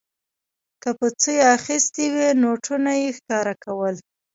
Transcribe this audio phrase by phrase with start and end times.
[0.81, 3.95] که په څه اخیستې وې نوټونه یې ښکاره کول.